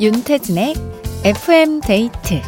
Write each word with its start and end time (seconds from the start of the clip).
윤태진의 0.00 0.74
FM 1.24 1.80
데이트 1.80 2.40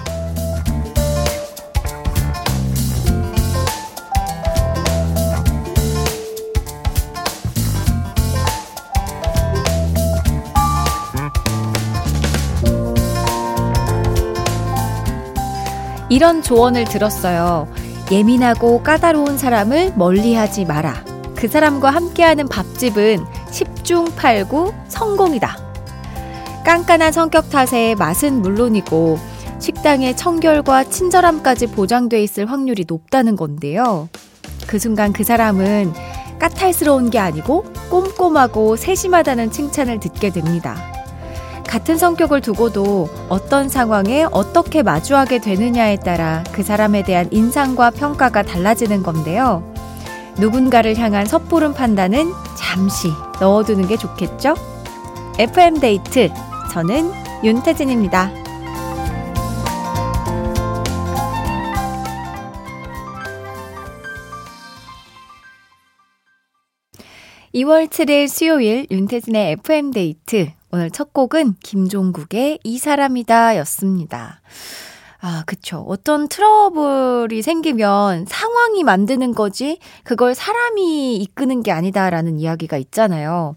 이런 16.08 16.42
조언을 16.42 16.84
들었어요. 16.84 17.66
예민하고 18.12 18.82
까다로운 18.84 19.38
사람을 19.38 19.94
멀리 19.96 20.34
하지 20.34 20.64
마라. 20.64 21.04
그 21.34 21.48
사람과 21.48 21.90
함께하는 21.90 22.48
밥집은 22.48 23.24
10중 23.50 24.12
8구 24.14 24.72
성공이다. 24.88 25.69
깐깐한 26.64 27.12
성격 27.12 27.50
탓에 27.50 27.94
맛은 27.94 28.42
물론이고 28.42 29.18
식당의 29.58 30.16
청결과 30.16 30.84
친절함까지 30.84 31.68
보장돼 31.68 32.22
있을 32.22 32.50
확률이 32.50 32.84
높다는 32.86 33.36
건데요. 33.36 34.08
그 34.66 34.78
순간 34.78 35.12
그 35.12 35.24
사람은 35.24 35.92
까탈스러운 36.38 37.10
게 37.10 37.18
아니고 37.18 37.64
꼼꼼하고 37.90 38.76
세심하다는 38.76 39.50
칭찬을 39.50 40.00
듣게 40.00 40.30
됩니다. 40.30 40.76
같은 41.66 41.96
성격을 41.98 42.40
두고도 42.40 43.08
어떤 43.28 43.68
상황에 43.68 44.26
어떻게 44.32 44.82
마주하게 44.82 45.38
되느냐에 45.38 45.96
따라 45.96 46.42
그 46.52 46.62
사람에 46.62 47.04
대한 47.04 47.28
인상과 47.30 47.90
평가가 47.90 48.42
달라지는 48.42 49.02
건데요. 49.02 49.62
누군가를 50.38 50.96
향한 50.96 51.26
섣부른 51.26 51.74
판단은 51.74 52.32
잠시 52.56 53.08
넣어두는 53.40 53.86
게 53.86 53.96
좋겠죠? 53.96 54.54
FM데이트. 55.38 56.30
저는 56.70 57.10
윤태진입니다. 57.42 58.32
2월 67.52 67.88
7일 67.88 68.28
수요일 68.28 68.86
윤태진의 68.88 69.52
FM데이트. 69.52 70.52
오늘 70.70 70.90
첫 70.92 71.12
곡은 71.12 71.56
김종국의 71.64 72.60
이 72.62 72.78
사람이다 72.78 73.56
였습니다. 73.58 74.40
아, 75.20 75.42
그쵸. 75.46 75.84
어떤 75.88 76.28
트러블이 76.28 77.42
생기면 77.42 78.26
상황이 78.26 78.84
만드는 78.84 79.34
거지, 79.34 79.80
그걸 80.04 80.36
사람이 80.36 81.16
이끄는 81.16 81.64
게 81.64 81.72
아니다라는 81.72 82.38
이야기가 82.38 82.76
있잖아요. 82.76 83.56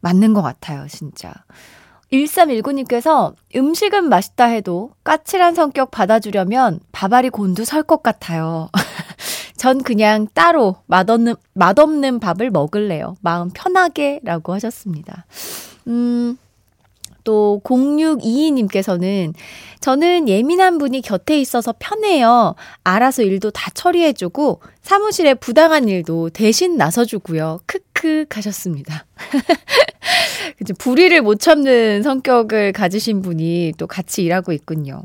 맞는 0.00 0.34
것 0.34 0.42
같아요, 0.42 0.86
진짜. 0.88 1.32
1319님께서 2.12 3.34
음식은 3.54 4.08
맛있다 4.08 4.46
해도 4.46 4.90
까칠한 5.04 5.54
성격 5.54 5.90
받아주려면 5.90 6.80
밥알이 6.92 7.30
곤두설 7.30 7.82
것 7.82 8.02
같아요. 8.02 8.70
전 9.56 9.82
그냥 9.82 10.28
따로 10.34 10.76
맛없는, 10.86 11.34
맛없는 11.54 12.20
밥을 12.20 12.50
먹을래요. 12.50 13.16
마음 13.20 13.50
편하게 13.50 14.20
라고 14.22 14.54
하셨습니다. 14.54 15.26
음, 15.88 16.38
또 17.24 17.60
0622님께서는 17.64 19.34
저는 19.80 20.28
예민한 20.28 20.78
분이 20.78 21.02
곁에 21.02 21.38
있어서 21.40 21.74
편해요. 21.78 22.54
알아서 22.84 23.22
일도 23.22 23.50
다 23.50 23.70
처리해주고 23.74 24.60
사무실에 24.80 25.34
부당한 25.34 25.88
일도 25.88 26.30
대신 26.30 26.76
나서주고요. 26.78 27.60
크 27.66 27.80
크 27.98 28.26
하셨습니다. 28.30 29.06
그죠. 30.56 30.72
불의를 30.74 31.20
못 31.20 31.40
참는 31.40 32.04
성격을 32.04 32.72
가지신 32.72 33.22
분이 33.22 33.72
또 33.76 33.88
같이 33.88 34.22
일하고 34.22 34.52
있군요. 34.52 35.02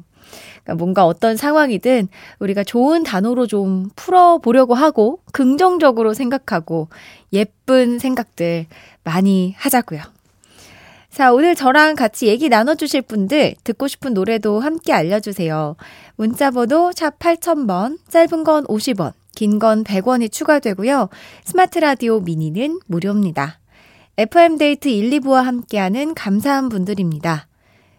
그러니까 0.63 0.75
뭔가 0.75 1.05
어떤 1.07 1.35
상황이든 1.35 2.07
우리가 2.37 2.63
좋은 2.63 3.01
단어로 3.01 3.47
좀 3.47 3.89
풀어보려고 3.95 4.75
하고 4.75 5.19
긍정적으로 5.31 6.13
생각하고 6.13 6.89
예쁜 7.33 7.97
생각들 7.97 8.67
많이 9.03 9.55
하자고요. 9.57 10.01
자, 11.09 11.33
오늘 11.33 11.55
저랑 11.55 11.95
같이 11.95 12.27
얘기 12.27 12.47
나눠주실 12.47 13.01
분들, 13.03 13.55
듣고 13.63 13.87
싶은 13.87 14.13
노래도 14.13 14.59
함께 14.59 14.93
알려주세요. 14.93 15.75
문자번호 16.15 16.91
샵 16.93 17.17
8000번, 17.17 17.97
짧은 18.09 18.43
건 18.43 18.65
50원, 18.65 19.13
긴 19.35 19.59
건 19.59 19.83
100원이 19.83 20.31
추가되고요. 20.31 21.09
스마트 21.43 21.79
라디오 21.79 22.19
미니는 22.19 22.79
무료입니다. 22.87 23.59
FM데이트 24.17 24.89
1, 24.89 25.09
2부와 25.19 25.43
함께하는 25.43 26.13
감사한 26.13 26.69
분들입니다. 26.69 27.47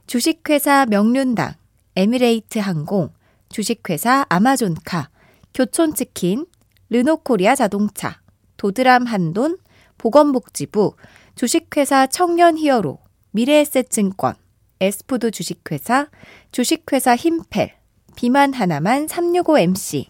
주식회사 0.06 0.87
명륜당, 0.87 1.55
에미레이트 1.97 2.59
항공, 2.59 3.11
주식회사 3.49 4.27
아마존카, 4.28 5.09
교촌치킨, 5.55 6.47
르노코리아 6.91 7.55
자동차, 7.55 8.21
도드람 8.56 9.05
한돈, 9.06 9.59
보건복지부, 9.99 10.95
주식회사 11.34 12.06
청년히어로, 12.06 12.99
미래에셋증권, 13.33 14.34
에스푸드 14.81 15.31
주식회사, 15.31 16.09
주식회사 16.53 17.16
힘펠, 17.16 17.75
비만 18.15 18.53
하나만 18.53 19.06
365MC, 19.06 20.06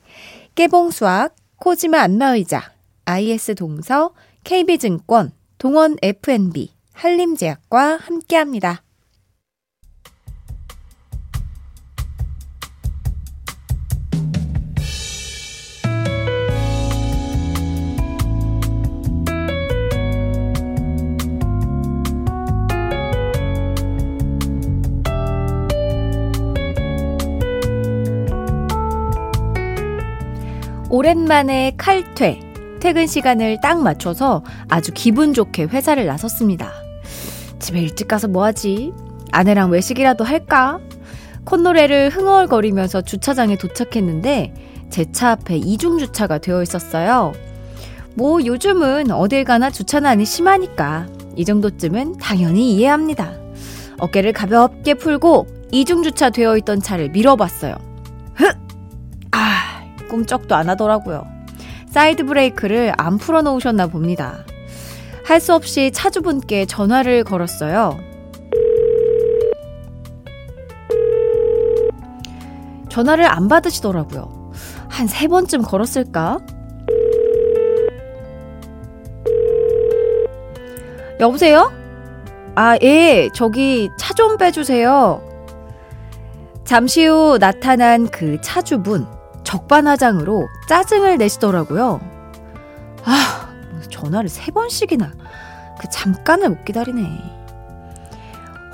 깨봉수학, 0.54 1.34
코지마 1.56 1.98
안마의자, 1.98 2.72
IS 3.06 3.56
동서, 3.56 4.12
KB증권, 4.44 5.32
동원 5.58 5.96
FNB, 6.00 6.70
한림제약과 6.92 7.96
함께합니다. 7.96 8.83
오랜만에 30.94 31.72
칼퇴, 31.76 32.38
퇴근 32.78 33.08
시간을 33.08 33.58
딱 33.60 33.82
맞춰서 33.82 34.44
아주 34.68 34.92
기분 34.94 35.34
좋게 35.34 35.64
회사를 35.64 36.06
나섰습니다. 36.06 36.70
집에 37.58 37.80
일찍 37.80 38.06
가서 38.06 38.28
뭐하지? 38.28 38.92
아내랑 39.32 39.70
외식이라도 39.70 40.22
할까? 40.22 40.78
콧노래를 41.46 42.10
흥얼거리면서 42.10 43.02
주차장에 43.02 43.56
도착했는데 43.56 44.54
제 44.90 45.04
차 45.10 45.32
앞에 45.32 45.56
이중 45.56 45.98
주차가 45.98 46.38
되어 46.38 46.62
있었어요. 46.62 47.32
뭐 48.14 48.44
요즘은 48.44 49.10
어딜 49.10 49.42
가나 49.42 49.70
주차난이 49.70 50.24
심하니까 50.24 51.08
이 51.34 51.44
정도쯤은 51.44 52.18
당연히 52.18 52.72
이해합니다. 52.76 53.32
어깨를 53.98 54.32
가볍게 54.32 54.94
풀고 54.94 55.48
이중 55.72 56.04
주차 56.04 56.30
되어 56.30 56.56
있던 56.58 56.78
차를 56.78 57.08
밀어봤어요. 57.08 57.74
흑! 58.36 58.63
꿈쩍도 60.08 60.54
안 60.54 60.68
하더라고요. 60.68 61.26
사이드 61.88 62.24
브레이크를 62.24 62.92
안 62.96 63.18
풀어 63.18 63.42
놓으셨나 63.42 63.86
봅니다. 63.88 64.44
할 65.24 65.40
수 65.40 65.54
없이 65.54 65.90
차주분께 65.92 66.66
전화를 66.66 67.24
걸었어요. 67.24 67.98
전화를 72.88 73.24
안 73.26 73.48
받으시더라고요. 73.48 74.52
한 74.88 75.08
세 75.08 75.26
번쯤 75.26 75.62
걸었을까? 75.62 76.38
여보세요? 81.20 81.72
아, 82.54 82.76
예, 82.82 83.28
저기 83.34 83.88
차 83.98 84.14
좀 84.14 84.36
빼주세요. 84.36 85.20
잠시 86.64 87.04
후 87.04 87.38
나타난 87.38 88.06
그 88.08 88.40
차주분. 88.40 89.06
적반하장으로 89.54 90.48
짜증을 90.68 91.18
내시더라고요. 91.18 92.00
아, 93.04 93.48
전화를 93.88 94.28
세 94.28 94.50
번씩이나. 94.50 95.12
그 95.80 95.88
잠깐을 95.90 96.48
못 96.50 96.64
기다리네. 96.64 97.22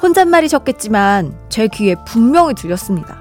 혼잣말이셨겠지만 0.02 1.36
제 1.50 1.68
귀에 1.68 1.94
분명히 2.06 2.54
들렸습니다. 2.54 3.18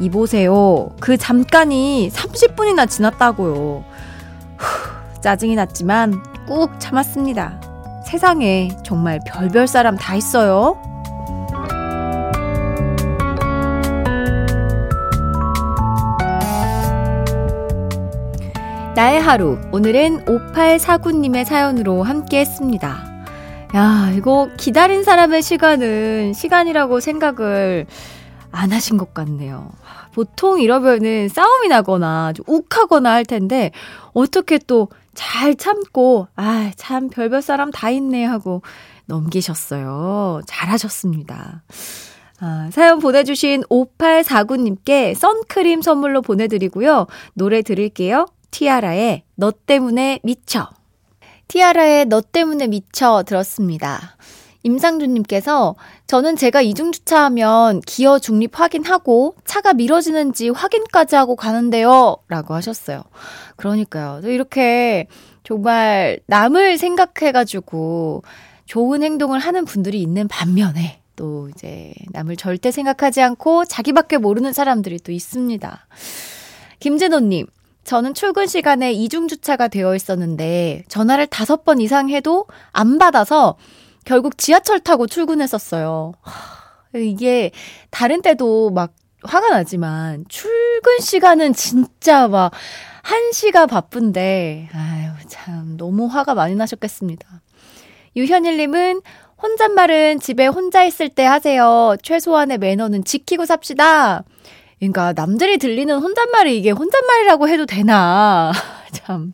이보세요. 0.00 0.90
그 1.00 1.16
잠깐이 1.18 2.10
30분이나 2.10 2.88
지났다고요. 2.88 3.84
후, 4.56 5.20
짜증이 5.20 5.54
났지만 5.56 6.22
꾹 6.46 6.70
참았습니다. 6.78 7.60
세상에 8.06 8.70
정말 8.82 9.20
별별 9.26 9.66
사람 9.66 9.96
다 9.96 10.14
있어요. 10.14 10.80
나의 18.94 19.20
하루. 19.20 19.58
오늘은 19.72 20.24
5849님의 20.24 21.44
사연으로 21.44 22.02
함께 22.02 22.40
했습니다. 22.40 23.04
야, 23.74 24.12
이거 24.16 24.48
기다린 24.56 25.02
사람의 25.02 25.42
시간은 25.42 26.32
시간이라고 26.32 27.00
생각을 27.00 27.86
안 28.52 28.72
하신 28.72 28.96
것 28.96 29.12
같네요. 29.12 29.70
보통 30.12 30.60
이러면은 30.60 31.28
싸움이 31.28 31.68
나거나 31.68 32.32
좀 32.34 32.44
욱하거나 32.48 33.10
할 33.10 33.24
텐데 33.24 33.70
어떻게 34.12 34.58
또 34.58 34.88
잘 35.14 35.54
참고 35.54 36.28
아, 36.36 36.70
참 36.76 37.08
별별 37.08 37.40
사람 37.40 37.70
다 37.70 37.90
있네 37.90 38.24
하고 38.24 38.62
넘기셨어요. 39.06 40.42
잘하셨습니다. 40.46 41.62
아, 42.40 42.68
사연 42.72 42.98
보내주신 42.98 43.62
5849님께 43.62 45.14
선크림 45.14 45.82
선물로 45.82 46.20
보내드리고요. 46.20 47.06
노래 47.34 47.62
들을게요. 47.62 48.26
티아라의 48.54 49.24
너 49.34 49.50
때문에 49.50 50.20
미쳐. 50.22 50.68
티아라의 51.48 52.06
너 52.06 52.20
때문에 52.20 52.68
미쳐 52.68 53.24
들었습니다. 53.26 54.16
임상준님께서 54.62 55.74
저는 56.06 56.36
제가 56.36 56.62
이중주차하면 56.62 57.80
기어 57.80 58.20
중립 58.20 58.58
확인하고 58.58 59.34
차가 59.44 59.72
미뤄지는지 59.72 60.50
확인까지 60.50 61.16
하고 61.16 61.34
가는데요. 61.34 62.18
라고 62.28 62.54
하셨어요. 62.54 63.02
그러니까요. 63.56 64.20
이렇게 64.22 65.08
정말 65.42 66.20
남을 66.26 66.78
생각해가지고 66.78 68.22
좋은 68.66 69.02
행동을 69.02 69.40
하는 69.40 69.64
분들이 69.64 70.00
있는 70.00 70.28
반면에 70.28 71.00
또 71.16 71.48
이제 71.48 71.92
남을 72.12 72.36
절대 72.36 72.70
생각하지 72.70 73.20
않고 73.20 73.64
자기밖에 73.64 74.18
모르는 74.18 74.52
사람들이 74.52 75.00
또 75.00 75.10
있습니다. 75.10 75.86
김진호님, 76.78 77.46
저는 77.84 78.14
출근 78.14 78.46
시간에 78.46 78.92
이중주차가 78.92 79.68
되어 79.68 79.94
있었는데 79.94 80.84
전화를 80.88 81.26
다섯 81.26 81.64
번 81.64 81.80
이상 81.80 82.08
해도 82.08 82.46
안 82.72 82.98
받아서 82.98 83.56
결국 84.04 84.38
지하철 84.38 84.80
타고 84.80 85.06
출근했었어요. 85.06 86.12
이게 86.94 87.50
다른 87.90 88.22
때도 88.22 88.70
막 88.70 88.92
화가 89.22 89.50
나지만 89.50 90.24
출근 90.28 90.98
시간은 91.00 91.54
진짜 91.54 92.28
막 92.28 92.52
한시가 93.02 93.66
바쁜데 93.66 94.68
아유 94.72 95.10
참 95.28 95.76
너무 95.76 96.06
화가 96.06 96.34
많이 96.34 96.54
나셨겠습니다. 96.54 97.26
유현일님은 98.16 99.02
혼잣말은 99.42 100.20
집에 100.20 100.46
혼자 100.46 100.84
있을 100.84 101.08
때 101.08 101.24
하세요. 101.24 101.96
최소한의 102.02 102.58
매너는 102.58 103.04
지키고 103.04 103.44
삽시다. 103.44 104.24
그러니까 104.78 105.12
남들이 105.12 105.58
들리는 105.58 105.96
혼잣말이 105.96 106.58
이게 106.58 106.70
혼잣말이라고 106.70 107.48
해도 107.48 107.66
되나. 107.66 108.52
참. 108.92 109.32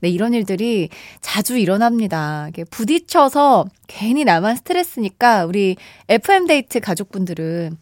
네, 0.00 0.08
이런 0.08 0.34
일들이 0.34 0.88
자주 1.20 1.56
일어납니다. 1.56 2.48
부딪혀서 2.70 3.66
괜히 3.86 4.24
나만 4.24 4.56
스트레스니까 4.56 5.46
우리 5.46 5.76
FM데이트 6.08 6.80
가족분들은 6.80 7.76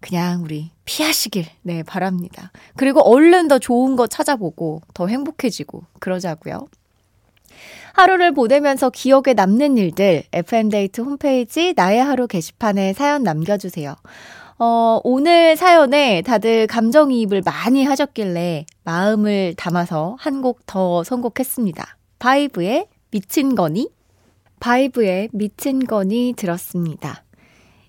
그냥 0.00 0.42
우리 0.42 0.70
피하시길, 0.84 1.46
네, 1.62 1.82
바랍니다. 1.82 2.50
그리고 2.76 3.00
얼른 3.00 3.48
더 3.48 3.58
좋은 3.58 3.96
거 3.96 4.06
찾아보고 4.06 4.82
더 4.94 5.06
행복해지고 5.06 5.84
그러자고요. 6.00 6.66
하루를 7.92 8.32
보내면서 8.32 8.90
기억에 8.90 9.34
남는 9.34 9.76
일들 9.78 10.24
FM데이트 10.32 11.02
홈페이지 11.02 11.74
나의 11.76 12.02
하루 12.02 12.26
게시판에 12.26 12.94
사연 12.94 13.22
남겨주세요. 13.22 13.94
어, 14.64 15.00
오늘 15.02 15.56
사연에 15.56 16.22
다들 16.22 16.68
감정이입을 16.68 17.42
많이 17.44 17.84
하셨길래 17.84 18.64
마음을 18.84 19.54
담아서 19.56 20.14
한 20.20 20.40
곡 20.40 20.60
더 20.66 21.02
선곡했습니다. 21.02 21.96
바이브의 22.20 22.86
미친 23.10 23.56
거니? 23.56 23.90
바이브의 24.60 25.30
미친 25.32 25.84
거니 25.84 26.34
들었습니다. 26.36 27.24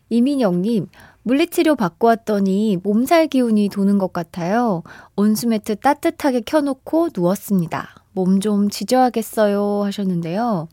이민영님, 0.09 0.87
물리치료 1.21 1.75
받고 1.75 2.07
왔더니 2.07 2.79
몸살 2.81 3.27
기운이 3.27 3.69
도는 3.69 3.99
것 3.99 4.11
같아요. 4.11 4.81
온수매트 5.15 5.75
따뜻하게 5.75 6.41
켜놓고 6.41 7.09
누웠습니다. 7.15 7.89
몸 8.13 8.39
좀 8.39 8.69
지져야겠어요 8.71 9.83
하셨는데요. 9.83 10.67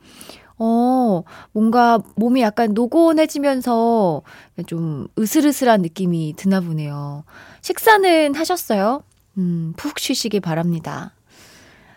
어, 0.62 1.22
뭔가 1.52 1.98
몸이 2.16 2.42
약간 2.42 2.74
노곤해지면서 2.74 4.22
좀 4.66 5.08
으슬으슬한 5.18 5.80
느낌이 5.80 6.34
드나 6.36 6.60
보네요. 6.60 7.24
식사는 7.62 8.34
하셨어요? 8.34 9.02
음, 9.38 9.72
푹 9.78 9.98
쉬시기 9.98 10.38
바랍니다. 10.38 11.14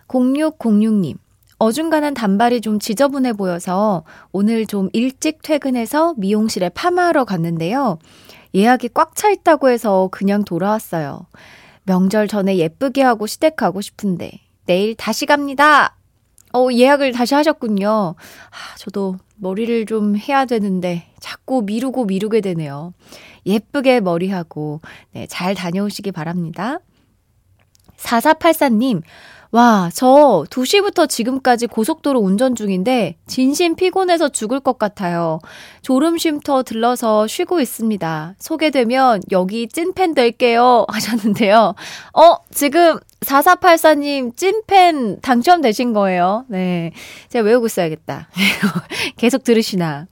0606님, 0.08 1.18
어중간한 1.58 2.14
단발이 2.14 2.62
좀 2.62 2.80
지저분해 2.80 3.34
보여서 3.34 4.04
오늘 4.32 4.66
좀 4.66 4.90
일찍 4.94 5.42
퇴근해서 5.42 6.14
미용실에 6.18 6.70
파마하러 6.70 7.26
갔는데요. 7.26 8.00
예약이 8.56 8.90
꽉 8.94 9.16
차 9.16 9.30
있다고 9.30 9.70
해서 9.70 10.08
그냥 10.12 10.46
돌아왔어요. 10.46 11.26
명절 11.84 12.30
전에 12.30 12.58
예쁘게 12.58 13.02
하고 13.02 13.28
시댁 13.28 13.58
가고 13.58 13.82
싶은데 13.82 14.32
내일 14.66 14.96
다시 14.96 15.26
갑니다. 15.26 15.98
어, 16.54 16.70
예약을 16.72 17.12
다시 17.12 17.34
하셨군요. 17.34 18.16
아, 18.18 18.78
저도 18.78 19.18
머리를 19.38 19.86
좀 19.86 20.16
해야 20.16 20.46
되는데 20.46 21.08
자꾸 21.20 21.64
미루고 21.64 22.06
미루게 22.06 22.42
되네요. 22.42 22.94
예쁘게 23.46 24.00
머리하고 24.02 24.82
네, 25.12 25.26
잘 25.28 25.56
다녀오시기 25.56 26.12
바랍니다. 26.12 26.80
4484님, 27.98 29.02
와, 29.54 29.92
저 29.94 30.46
2시부터 30.50 31.08
지금까지 31.08 31.68
고속도로 31.68 32.20
운전 32.20 32.56
중인데 32.56 33.18
진심 33.28 33.76
피곤해서 33.76 34.30
죽을 34.30 34.60
것 34.60 34.80
같아요. 34.80 35.38
졸음 35.84 36.18
쉼터 36.18 36.64
들러서 36.64 37.28
쉬고 37.28 37.60
있습니다. 37.62 38.34
소개되면 38.40 39.22
여기 39.32 39.68
찐팬 39.68 40.16
될게요. 40.16 40.88
하셨는데요. 40.92 41.76
어, 42.14 42.36
지금 42.50 42.98
4484님 43.24 44.36
찐팬 44.36 45.22
당첨되신 45.22 45.94
거예요. 45.94 46.46
네. 46.48 46.92
제가 47.30 47.46
외우고 47.46 47.66
있어야겠다. 47.66 48.30
계속 49.18 49.44
들으시나. 49.44 50.08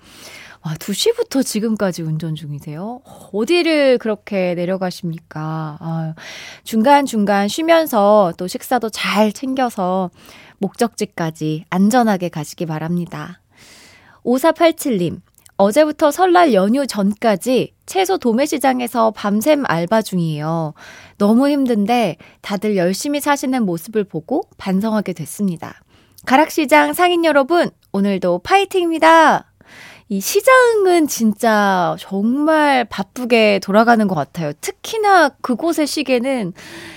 와, 0.64 0.76
2시부터 0.76 1.44
지금까지 1.44 2.04
운전 2.04 2.36
중이세요? 2.36 3.02
어디를 3.34 3.98
그렇게 3.98 4.54
내려가십니까? 4.54 5.78
아, 5.80 6.14
중간중간 6.64 7.48
쉬면서 7.48 8.34
또 8.38 8.48
식사도 8.48 8.90
잘 8.90 9.32
챙겨서 9.32 10.12
목적지까지 10.60 11.66
안전하게 11.72 12.30
가시기 12.30 12.68
바랍니다. 12.68 13.42
5487님, 14.24 15.22
어제부터 15.58 16.12
설날 16.12 16.54
연휴 16.54 16.86
전까지 16.86 17.74
채소 17.88 18.18
도매시장에서 18.20 19.12
밤샘 19.12 19.64
알바 19.68 20.02
중이에요. 20.04 20.74
너무 21.22 21.48
힘든데 21.50 22.18
다들 22.42 22.76
열심히 22.78 23.20
사시는 23.20 23.64
모습을 23.64 24.04
보고 24.06 24.42
반성하게 24.58 25.14
됐습니다. 25.14 25.80
가락시장 26.26 26.94
상인 26.94 27.26
여러분, 27.26 27.70
오늘도 27.92 28.40
파이팅입니다! 28.40 29.46
이 30.10 30.20
시장은 30.20 31.08
진짜 31.08 31.96
정말 32.00 32.86
바쁘게 32.86 33.60
돌아가는 33.62 34.08
것 34.08 34.16
같아요. 34.16 34.52
특히나 34.62 35.30
그곳의 35.42 35.86
시계는 35.86 36.54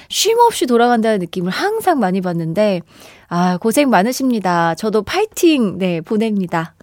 쉼 0.09 0.41
없이 0.41 0.65
돌아간다는 0.67 1.19
느낌을 1.19 1.53
항상 1.53 1.99
많이 1.99 2.23
받는데, 2.23 2.81
아, 3.29 3.59
고생 3.59 3.91
많으십니다. 3.91 4.75
저도 4.75 5.03
파이팅, 5.03 5.77
네, 5.77 6.01
보냅니다. 6.01 6.75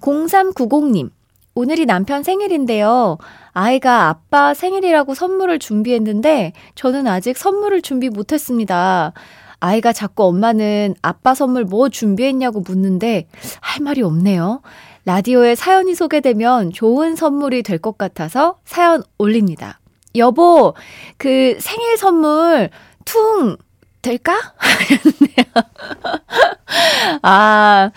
0390님, 0.00 1.10
오늘이 1.54 1.84
남편 1.86 2.22
생일인데요. 2.22 3.18
아이가 3.52 4.08
아빠 4.08 4.54
생일이라고 4.54 5.14
선물을 5.14 5.58
준비했는데, 5.58 6.52
저는 6.74 7.06
아직 7.06 7.36
선물을 7.36 7.82
준비 7.82 8.08
못했습니다. 8.08 9.12
아이가 9.60 9.92
자꾸 9.92 10.24
엄마는 10.24 10.94
아빠 11.02 11.34
선물 11.34 11.64
뭐 11.64 11.88
준비했냐고 11.90 12.60
묻는데, 12.60 13.28
할 13.60 13.84
말이 13.84 14.00
없네요. 14.02 14.62
라디오에 15.04 15.54
사연이 15.54 15.94
소개되면 15.94 16.72
좋은 16.72 17.16
선물이 17.16 17.62
될 17.64 17.78
것 17.78 17.98
같아서 17.98 18.56
사연 18.64 19.02
올립니다. 19.18 19.78
여보, 20.16 20.74
그 21.18 21.56
생일 21.60 21.98
선물 21.98 22.70
퉁 23.04 23.56
될까? 24.00 24.34
아, 27.22 27.90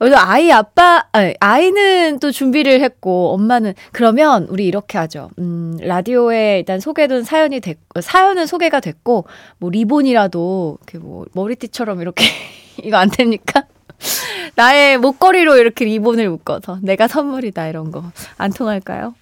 그래서 0.00 0.16
아이 0.16 0.50
아빠, 0.50 1.04
아이는 1.40 2.18
또 2.20 2.30
준비를 2.32 2.80
했고, 2.80 3.32
엄마는, 3.34 3.74
그러면 3.92 4.46
우리 4.48 4.66
이렇게 4.66 4.96
하죠. 4.98 5.30
음, 5.38 5.76
라디오에 5.80 6.58
일단 6.60 6.80
소개된 6.80 7.22
사연이 7.22 7.60
됐고, 7.60 8.00
사연은 8.00 8.46
소개가 8.46 8.80
됐고, 8.80 9.26
뭐 9.58 9.70
리본이라도, 9.70 10.78
이렇게 10.80 10.98
뭐, 10.98 11.26
머리띠처럼 11.34 12.00
이렇게, 12.00 12.24
이거 12.82 12.96
안 12.96 13.10
됩니까? 13.10 13.64
나의 14.56 14.96
목걸이로 14.98 15.58
이렇게 15.58 15.84
리본을 15.84 16.30
묶어서 16.30 16.78
내가 16.82 17.06
선물이다 17.06 17.68
이런 17.68 17.90
거 17.90 18.02
안 18.38 18.50
통할까요? 18.50 19.14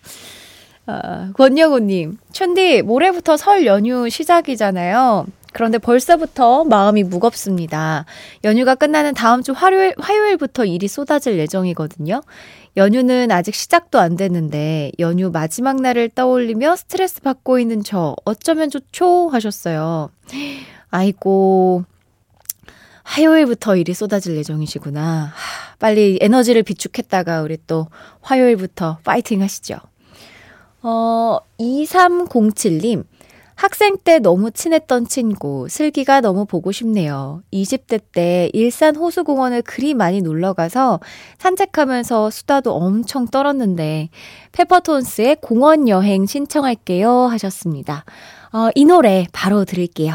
어, 0.86 1.32
권여우님, 1.34 2.18
춘디, 2.32 2.82
모레부터 2.82 3.36
설 3.36 3.66
연휴 3.66 4.08
시작이잖아요. 4.08 5.26
그런데 5.52 5.78
벌써부터 5.78 6.64
마음이 6.64 7.04
무겁습니다. 7.04 8.04
연휴가 8.44 8.74
끝나는 8.74 9.14
다음 9.14 9.42
주 9.42 9.52
화요일, 9.52 9.94
화요일부터 9.98 10.64
일이 10.64 10.88
쏟아질 10.88 11.38
예정이거든요. 11.38 12.22
연휴는 12.76 13.30
아직 13.32 13.54
시작도 13.54 13.98
안 13.98 14.16
됐는데 14.16 14.92
연휴 14.98 15.30
마지막 15.30 15.80
날을 15.80 16.10
떠올리며 16.10 16.76
스트레스 16.76 17.20
받고 17.20 17.58
있는 17.58 17.82
저 17.82 18.14
어쩌면 18.24 18.70
좋죠 18.70 19.28
하셨어요. 19.30 20.10
아이고 20.90 21.84
화요일부터 23.02 23.76
일이 23.76 23.94
쏟아질 23.94 24.36
예정이시구나. 24.36 25.32
빨리 25.78 26.18
에너지를 26.20 26.62
비축했다가 26.62 27.42
우리 27.42 27.56
또 27.66 27.88
화요일부터 28.20 28.98
파이팅 29.02 29.42
하시죠. 29.42 29.76
어, 30.82 31.38
2307님. 31.58 33.04
학생 33.58 33.98
때 33.98 34.20
너무 34.20 34.52
친했던 34.52 35.08
친구, 35.08 35.66
슬기가 35.68 36.20
너무 36.20 36.46
보고 36.46 36.70
싶네요. 36.70 37.42
20대 37.52 38.00
때 38.12 38.50
일산 38.52 38.94
호수공원을 38.94 39.62
그리 39.62 39.94
많이 39.94 40.22
놀러 40.22 40.52
가서 40.52 41.00
산책하면서 41.38 42.30
수다도 42.30 42.72
엄청 42.72 43.26
떨었는데, 43.26 44.10
페퍼톤스의 44.52 45.38
공원 45.40 45.88
여행 45.88 46.24
신청할게요 46.24 47.10
하셨습니다. 47.10 48.04
어, 48.52 48.68
이 48.76 48.84
노래 48.84 49.26
바로 49.32 49.64
들을게요. 49.64 50.14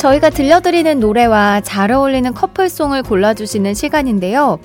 저희가 0.00 0.30
들려드리는 0.30 0.98
노래와 0.98 1.60
잘 1.60 1.92
어울리는 1.92 2.32
커플송을 2.32 3.02
골라주시는 3.02 3.74
시간인데요. 3.74 4.58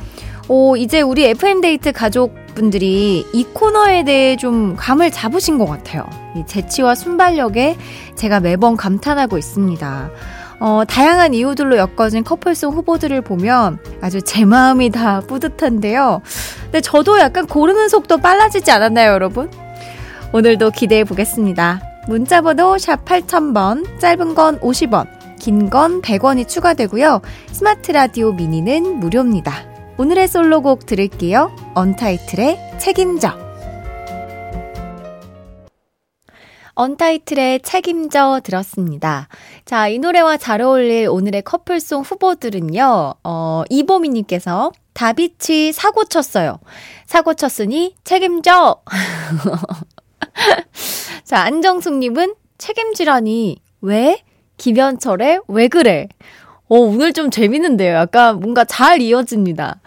오, 0.47 0.77
이제 0.77 1.01
우리 1.01 1.25
FM데이트 1.25 1.91
가족분들이 1.91 3.25
이 3.33 3.43
코너에 3.53 4.05
대해 4.05 4.37
좀 4.37 4.77
감을 4.77 5.11
잡으신 5.11 5.57
것 5.57 5.65
같아요. 5.65 6.05
이 6.37 6.45
재치와 6.45 6.95
순발력에 6.95 7.75
제가 8.15 8.39
매번 8.39 8.77
감탄하고 8.77 9.37
있습니다. 9.37 10.09
어, 10.61 10.83
다양한 10.87 11.33
이유들로 11.33 11.75
엮어진 11.75 12.23
커플송 12.23 12.73
후보들을 12.73 13.19
보면 13.19 13.79
아주 13.99 14.21
제 14.21 14.45
마음이 14.45 14.89
다 14.89 15.19
뿌듯한데요. 15.27 16.21
근데 16.63 16.79
저도 16.79 17.19
약간 17.19 17.45
고르는 17.45 17.89
속도 17.89 18.19
빨라지지 18.19 18.71
않았나요, 18.71 19.11
여러분? 19.11 19.51
오늘도 20.31 20.71
기대해 20.71 21.03
보겠습니다. 21.03 21.81
문자번호 22.07 22.77
샵 22.77 23.03
8000번, 23.03 23.99
짧은 23.99 24.35
건 24.35 24.59
50원, 24.59 25.14
긴 25.39 25.69
건 25.69 26.01
100원이 26.01 26.47
추가되고요. 26.47 27.21
스마트 27.51 27.91
라디오 27.91 28.33
미니는 28.33 28.99
무료입니다. 28.99 29.53
오늘의 29.97 30.27
솔로곡 30.27 30.85
들을게요. 30.85 31.55
언타이틀의 31.75 32.77
책임져. 32.79 33.33
언타이틀의 36.73 37.61
책임져 37.61 38.41
들었습니다. 38.43 39.29
자, 39.63 39.87
이 39.87 39.97
노래와 39.97 40.35
잘 40.37 40.61
어울릴 40.61 41.07
오늘의 41.07 41.43
커플송 41.43 42.01
후보들은요, 42.01 43.13
어, 43.23 43.63
이보미님께서 43.69 44.73
다비치 44.93 45.71
사고 45.71 46.03
쳤어요. 46.03 46.59
사고 47.05 47.33
쳤으니 47.33 47.95
책임져! 48.03 48.81
자, 51.23 51.41
안정숙님은 51.43 52.35
책임지라니, 52.57 53.61
왜? 53.81 54.21
김현철의 54.57 55.41
왜 55.47 55.67
그래? 55.67 56.07
어, 56.67 56.77
오늘 56.77 57.13
좀 57.13 57.29
재밌는데요. 57.29 57.93
약간 57.95 58.39
뭔가 58.39 58.65
잘 58.65 59.01
이어집니다. 59.01 59.81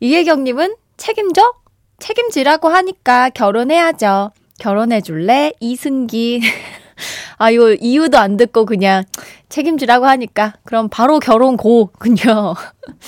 이혜경님은 0.00 0.76
책임져? 0.96 1.52
책임지라고 1.98 2.68
하니까 2.68 3.30
결혼해야죠. 3.30 4.30
결혼해 4.58 5.00
줄래? 5.00 5.52
이승기. 5.60 6.40
아, 7.38 7.50
이거 7.50 7.72
이유도 7.72 8.18
안 8.18 8.36
듣고 8.36 8.66
그냥 8.66 9.04
책임지라고 9.48 10.06
하니까 10.06 10.54
그럼 10.64 10.88
바로 10.88 11.18
결혼 11.18 11.56
고군요. 11.56 12.54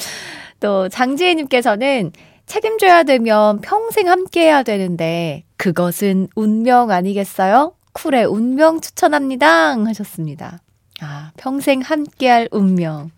또 0.61 0.89
장지혜님께서는 0.89 2.13
책임져야 2.47 3.05
되면 3.05 3.61
평생 3.61 4.09
함께 4.09 4.47
해야 4.47 4.63
되는데 4.63 5.45
그것은 5.57 6.29
운명 6.35 6.91
아니겠어요? 6.91 7.75
쿨의 7.93 8.25
운명 8.25 8.81
추천합니다. 8.81 9.77
하셨습니다. 9.87 10.64
아, 11.05 11.33
평생 11.37 11.81
함께할 11.81 12.49
운명. 12.51 13.11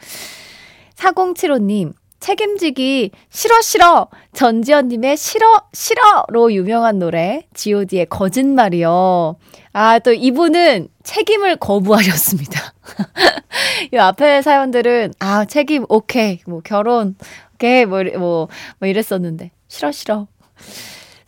4075님, 0.96 1.92
책임지기 2.18 3.12
싫어 3.30 3.60
싫어 3.60 4.08
전지현님의 4.32 5.16
싫어 5.16 5.62
싫어로 5.72 6.52
유명한 6.52 6.98
노래 6.98 7.46
god의 7.54 8.06
거짓말이요. 8.06 9.36
아 9.72 9.98
또 10.00 10.12
이분은 10.12 10.88
책임을 11.04 11.56
거부하셨습니다. 11.56 12.74
이 13.92 13.96
앞에 13.96 14.42
사연들은 14.42 15.12
아 15.20 15.44
책임 15.44 15.84
오케이 15.88 16.40
뭐 16.46 16.60
결혼 16.64 17.14
오케이 17.54 17.84
뭐뭐 17.84 18.18
뭐, 18.18 18.48
뭐 18.80 18.88
이랬었는데 18.88 19.52
싫어 19.68 19.92
싫어. 19.92 20.26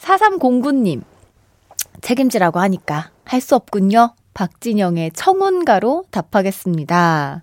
4309님 0.01 1.03
책임지라고 2.01 2.59
하니까 2.59 3.11
할 3.25 3.41
수 3.41 3.55
없군요. 3.55 4.15
박진영의 4.39 5.11
청혼가로 5.15 6.05
답하겠습니다. 6.13 7.43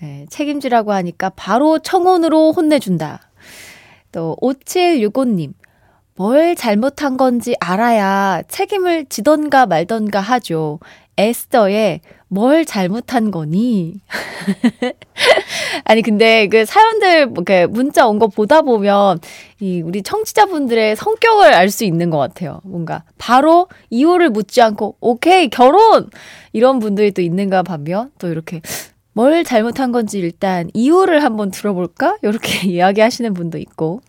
네, 0.00 0.24
책임지라고 0.30 0.92
하니까 0.92 1.30
바로 1.30 1.80
청혼으로 1.80 2.52
혼내준다. 2.52 3.28
또 4.12 4.36
5765님. 4.40 5.54
뭘 6.14 6.54
잘못한 6.54 7.16
건지 7.16 7.56
알아야 7.58 8.42
책임을 8.46 9.06
지던가 9.06 9.66
말던가 9.66 10.20
하죠. 10.20 10.78
에스더의 11.18 12.00
뭘 12.28 12.64
잘못한 12.64 13.30
거니? 13.30 14.00
아니, 15.84 16.02
근데 16.02 16.46
그 16.48 16.64
사연들, 16.64 17.26
뭐그 17.26 17.68
문자 17.70 18.06
온 18.06 18.18
거 18.18 18.28
보다 18.28 18.62
보면, 18.62 19.18
이 19.60 19.80
우리 19.82 20.02
청취자분들의 20.02 20.96
성격을 20.96 21.52
알 21.54 21.70
수 21.70 21.84
있는 21.84 22.10
것 22.10 22.18
같아요. 22.18 22.60
뭔가, 22.64 23.04
바로 23.18 23.68
이유를 23.90 24.30
묻지 24.30 24.60
않고, 24.62 24.96
오케이, 25.00 25.48
결혼! 25.48 26.08
이런 26.52 26.78
분들이 26.78 27.10
또 27.12 27.22
있는가 27.22 27.62
반면, 27.62 28.10
또 28.18 28.28
이렇게, 28.28 28.60
뭘 29.12 29.42
잘못한 29.44 29.90
건지 29.92 30.18
일단 30.18 30.70
이유를 30.74 31.24
한번 31.24 31.50
들어볼까? 31.50 32.18
이렇게 32.22 32.68
이야기하시는 32.68 33.34
분도 33.34 33.58
있고. 33.58 34.00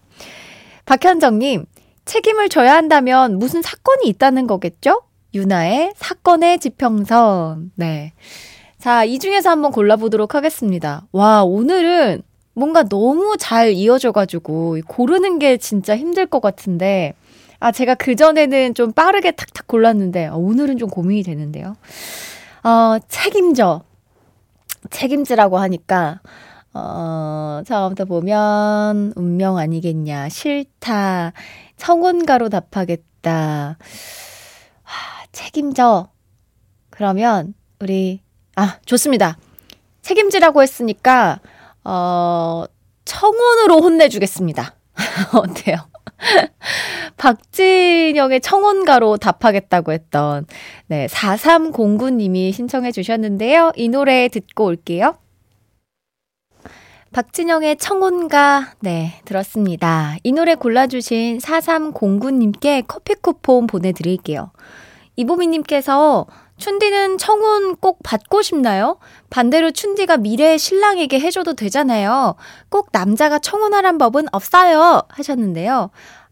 박현정님, 0.86 1.66
책임을 2.06 2.50
져야 2.50 2.76
한다면 2.76 3.38
무슨 3.40 3.62
사건이 3.62 4.08
있다는 4.08 4.48
거겠죠? 4.48 5.02
유나의 5.34 5.94
사건의 5.96 6.60
지평선. 6.60 7.72
네. 7.76 8.14
자, 8.78 9.04
이 9.04 9.20
중에서 9.20 9.50
한번 9.50 9.72
골라보도록 9.72 10.36
하겠습니다. 10.36 11.06
와, 11.12 11.44
오늘은 11.44 12.24
뭔가 12.54 12.84
너무 12.84 13.36
잘 13.38 13.74
이어져가지고 13.74 14.80
고르는 14.88 15.40
게 15.40 15.58
진짜 15.58 15.96
힘들 15.96 16.26
것 16.26 16.42
같은데, 16.42 17.14
아, 17.60 17.72
제가 17.72 17.96
그전에는 17.96 18.74
좀 18.74 18.94
빠르게 18.94 19.32
탁탁 19.32 19.68
골랐는데, 19.68 20.28
아, 20.28 20.36
오늘은 20.36 20.78
좀 20.78 20.90
고민이 20.90 21.24
되는데요. 21.24 21.76
어, 22.64 22.98
책임져. 23.08 23.82
책임지라고 24.90 25.58
하니까, 25.58 26.22
어, 26.74 27.62
처음부터 27.66 28.06
보면, 28.06 29.14
운명 29.16 29.58
아니겠냐, 29.58 30.30
싫다, 30.30 31.34
청혼가로 31.76 32.48
답하겠다, 32.50 33.10
하, 33.22 33.76
책임져. 35.50 36.10
그러면, 36.92 37.56
우리 37.80 38.22
아, 38.56 38.78
좋습니다. 38.86 39.38
책임지라고 40.02 40.62
했으니까, 40.62 41.40
어, 41.84 42.66
청혼으로 43.06 43.82
혼내주겠습니다. 43.82 44.76
어때요? 45.34 45.78
박진영의 47.18 48.42
청혼가로 48.42 49.18
답하겠다고 49.18 49.92
했던, 49.92 50.46
네, 50.88 51.08
4309님이 51.08 52.54
신청해 52.54 52.92
주셨는데요. 52.92 53.72
이 53.76 53.90
노래 53.90 54.28
듣고 54.28 54.66
올게요. 54.66 55.18
박진영의 57.12 57.78
청혼가, 57.78 58.76
네, 58.82 59.20
들었습니다. 59.26 60.16
이 60.22 60.32
노래 60.32 60.54
골라주신 60.54 61.40
4309님께 61.40 62.84
커피 62.88 63.16
쿠폰 63.16 63.66
보내드릴게요. 63.66 64.52
이보미님께서 65.20 66.28
춘디는 66.58 67.18
청혼 67.18 67.76
꼭 67.76 68.00
받고 68.04 68.42
싶나요? 68.42 68.98
반대로 69.30 69.72
춘디가 69.72 70.18
미래의 70.18 70.58
신랑에게 70.58 71.20
해줘도 71.20 71.56
되잖아요. 71.56 72.36
꼭 72.70 72.90
남자가 72.92 73.40
청혼하란 73.40 73.98
법은 73.98 74.28
없어요. 74.32 75.04
하셨는데요. 75.10 75.90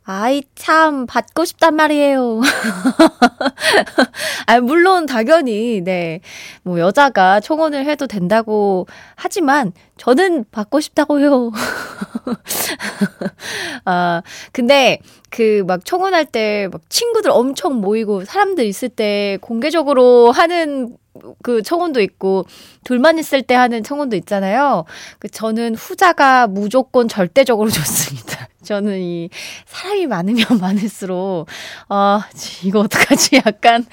아이, 0.10 0.42
참, 0.56 1.06
받고 1.06 1.44
싶단 1.44 1.76
말이에요. 1.76 2.40
아, 4.48 4.62
물론, 4.62 5.06
당연히, 5.06 5.82
네. 5.84 6.22
뭐, 6.64 6.80
여자가 6.80 7.42
청혼을 7.42 7.86
해도 7.86 8.08
된다고 8.08 8.88
하지만, 9.18 9.74
저는 9.98 10.46
받고 10.50 10.80
싶다고요. 10.80 11.52
아, 13.84 14.22
근데, 14.54 15.00
그, 15.30 15.66
막, 15.68 15.84
청혼할 15.84 16.24
때, 16.24 16.70
막, 16.72 16.90
친구들 16.90 17.30
엄청 17.30 17.82
모이고, 17.82 18.24
사람들 18.24 18.64
있을 18.64 18.88
때, 18.88 19.38
공개적으로 19.42 20.32
하는 20.32 20.96
그 21.42 21.64
청혼도 21.64 22.00
있고 22.00 22.46
둘만 22.84 23.18
있을 23.18 23.42
때 23.42 23.56
하는 23.56 23.84
청혼도 23.84 24.16
있잖아요. 24.18 24.86
그 25.18 25.28
저는 25.28 25.74
후자가 25.74 26.46
무조건 26.46 27.10
절대적으로 27.10 27.72
좋습니다. 27.72 28.48
저는 28.68 29.00
이 29.00 29.30
사람이 29.66 30.08
많으면 30.08 30.46
많을수록 30.60 31.48
아 31.88 32.28
이거 32.66 32.82
어떡하지 32.82 33.42
약간 33.46 33.86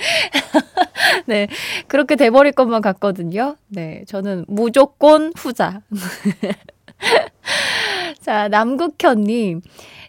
네 1.26 1.46
그렇게 1.86 2.16
돼버릴 2.16 2.52
것만 2.52 2.82
같거든요. 2.82 3.56
네 3.68 4.04
저는 4.08 4.44
무조건 4.48 5.32
후자. 5.36 5.80
자 8.24 8.48
남국현님 8.48 9.60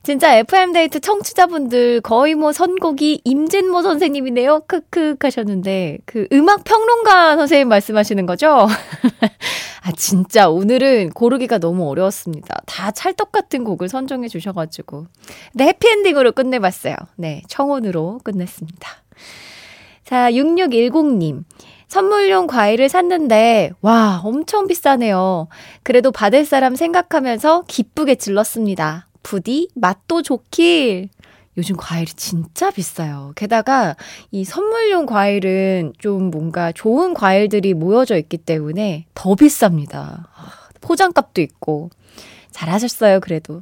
진짜 0.05 0.35
FM데이트 0.37 0.99
청취자분들 0.99 2.01
거의 2.01 2.35
뭐 2.35 2.53
선곡이 2.53 3.21
임진모 3.23 3.81
선생님이네요. 3.81 4.61
크크 4.67 5.15
하셨는데, 5.19 5.97
그 6.05 6.27
음악 6.31 6.63
평론가 6.63 7.35
선생님 7.37 7.67
말씀하시는 7.69 8.27
거죠? 8.27 8.67
아, 9.81 9.91
진짜 9.97 10.47
오늘은 10.47 11.09
고르기가 11.09 11.57
너무 11.57 11.89
어려웠습니다. 11.89 12.61
다 12.67 12.91
찰떡 12.91 13.31
같은 13.31 13.63
곡을 13.63 13.89
선정해 13.89 14.27
주셔가지고. 14.27 15.07
근데 15.53 15.65
해피엔딩으로 15.65 16.33
끝내봤어요. 16.33 16.95
네, 17.15 17.41
청혼으로 17.47 18.19
끝냈습니다. 18.23 18.87
자, 20.03 20.31
6610님. 20.31 21.45
선물용 21.87 22.47
과일을 22.47 22.89
샀는데, 22.89 23.71
와, 23.81 24.21
엄청 24.23 24.67
비싸네요. 24.67 25.47
그래도 25.83 26.11
받을 26.11 26.45
사람 26.45 26.75
생각하면서 26.75 27.65
기쁘게 27.67 28.15
질렀습니다. 28.15 29.07
부디 29.23 29.69
맛도 29.75 30.21
좋길. 30.21 31.09
요즘 31.57 31.77
과일이 31.77 32.11
진짜 32.13 32.69
비싸요. 32.69 33.31
게다가 33.35 33.95
이 34.31 34.43
선물용 34.43 35.05
과일은 35.05 35.93
좀 35.97 36.29
뭔가 36.29 36.71
좋은 36.71 37.13
과일들이 37.13 37.73
모여져 37.73 38.17
있기 38.17 38.37
때문에 38.37 39.05
더 39.13 39.35
비쌉니다. 39.35 39.95
아, 39.95 40.25
포장값도 40.81 41.41
있고. 41.41 41.89
잘하셨어요, 42.51 43.19
그래도. 43.21 43.61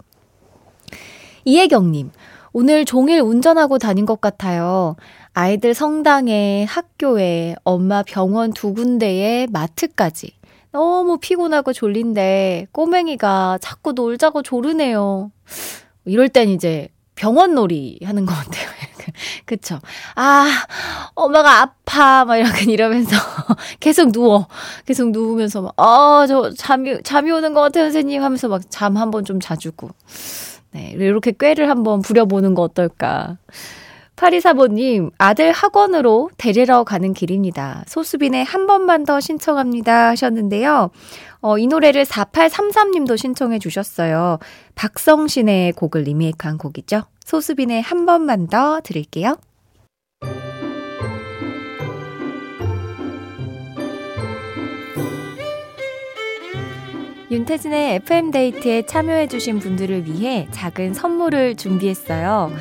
이혜경님, 1.45 2.11
오늘 2.51 2.85
종일 2.85 3.21
운전하고 3.21 3.77
다닌 3.77 4.05
것 4.05 4.21
같아요. 4.21 4.95
아이들 5.33 5.73
성당에, 5.73 6.65
학교에, 6.69 7.55
엄마 7.63 8.03
병원 8.03 8.53
두 8.53 8.73
군데에, 8.73 9.47
마트까지. 9.51 10.31
너무 10.71 11.17
피곤하고 11.19 11.73
졸린데 11.73 12.67
꼬맹이가 12.71 13.59
자꾸 13.61 13.93
놀자고 13.93 14.41
조르네요. 14.43 15.31
이럴 16.05 16.29
땐 16.29 16.49
이제 16.49 16.89
병원 17.15 17.53
놀이 17.55 17.99
하는 18.03 18.25
것 18.25 18.33
같아요. 18.33 18.67
그쵸. 19.45 19.79
아, 20.15 20.45
엄마가 21.15 21.61
아파. 21.61 22.25
막 22.25 22.37
이렇게 22.37 22.71
이러면서 22.71 23.15
계속 23.79 24.11
누워. 24.11 24.47
계속 24.85 25.11
누우면서 25.11 25.61
막, 25.61 25.73
아, 25.77 26.25
저 26.27 26.51
잠이, 26.53 27.01
잠이 27.03 27.31
오는 27.31 27.53
것 27.53 27.61
같아요, 27.61 27.85
선생님. 27.85 28.23
하면서 28.23 28.47
막 28.47 28.61
잠 28.69 28.97
한번 28.97 29.25
좀 29.25 29.39
자주고. 29.39 29.89
네, 30.71 30.91
이렇게 30.97 31.31
꾀를 31.31 31.69
한번 31.69 32.01
부려보는 32.01 32.55
거 32.55 32.63
어떨까. 32.63 33.37
파리사보님, 34.15 35.09
아들 35.17 35.51
학원으로 35.51 36.29
데리러 36.37 36.83
가는 36.83 37.13
길입니다. 37.13 37.83
소수빈의 37.87 38.45
한 38.45 38.67
번만 38.67 39.05
더 39.05 39.19
신청합니다 39.19 40.09
하셨는데요. 40.09 40.91
어, 41.41 41.57
이 41.57 41.67
노래를 41.67 42.05
4833님도 42.05 43.17
신청해 43.17 43.59
주셨어요. 43.59 44.39
박성신의 44.75 45.73
곡을 45.73 46.03
리메이크한 46.03 46.57
곡이죠. 46.57 47.03
소수빈의 47.25 47.81
한 47.81 48.05
번만 48.05 48.47
더 48.47 48.81
들을게요. 48.81 49.35
윤태진의 57.33 57.95
FM데이트에 57.95 58.85
참여해주신 58.85 59.57
분들을 59.57 60.05
위해 60.05 60.47
작은 60.51 60.93
선물을 60.93 61.55
준비했어요. 61.55 62.51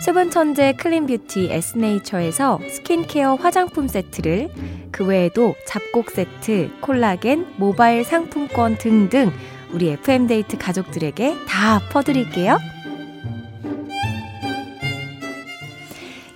수분 0.00 0.30
천재 0.30 0.72
clean 0.72 1.06
beauty 1.06 1.50
에스네이처에서 1.52 2.58
스킨케어 2.70 3.34
화장품 3.34 3.86
세트를 3.86 4.48
그 4.90 5.04
외에도 5.04 5.54
잡곡 5.66 6.10
세트, 6.10 6.70
콜라겐, 6.80 7.54
모바일 7.58 8.02
상품권 8.02 8.78
등등 8.78 9.30
우리 9.72 9.90
FM데이트 9.90 10.56
가족들에게 10.56 11.36
다 11.46 11.80
퍼드릴게요. 11.90 12.56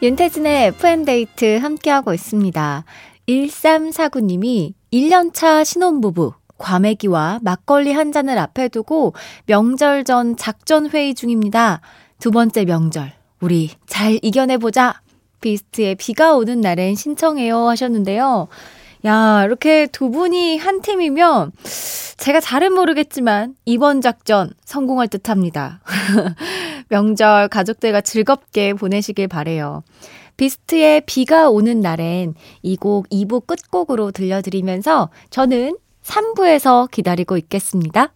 윤태진의 0.02 0.66
FM데이트 0.66 1.56
함께하고 1.56 2.12
있습니다. 2.12 2.84
1349님이 3.26 4.74
1년차 4.92 5.64
신혼부부 5.64 6.34
과메기와 6.58 7.40
막걸리 7.42 7.92
한 7.92 8.12
잔을 8.12 8.38
앞에 8.38 8.68
두고 8.68 9.14
명절 9.46 10.04
전 10.04 10.36
작전회의 10.36 11.14
중입니다. 11.14 11.80
두 12.18 12.30
번째 12.30 12.66
명절 12.66 13.23
우리 13.44 13.68
잘 13.86 14.18
이겨내보자. 14.22 15.02
비스트의 15.42 15.96
비가 15.96 16.34
오는 16.34 16.62
날엔 16.62 16.94
신청해요 16.94 17.68
하셨는데요. 17.68 18.48
야, 19.04 19.44
이렇게 19.44 19.86
두 19.86 20.08
분이 20.08 20.56
한 20.56 20.80
팀이면 20.80 21.52
제가 22.16 22.40
잘은 22.40 22.72
모르겠지만 22.72 23.54
이번 23.66 24.00
작전 24.00 24.50
성공할 24.64 25.08
듯 25.08 25.28
합니다. 25.28 25.82
명절 26.88 27.48
가족들과 27.48 28.00
즐겁게 28.00 28.72
보내시길 28.72 29.28
바래요. 29.28 29.82
비스트의 30.38 31.02
비가 31.04 31.50
오는 31.50 31.82
날엔 31.82 32.34
이 32.62 32.76
곡 32.78 33.06
2부 33.10 33.46
끝곡으로 33.46 34.10
들려드리면서 34.12 35.10
저는 35.28 35.76
3부에서 36.02 36.90
기다리고 36.90 37.36
있겠습니다. 37.36 38.14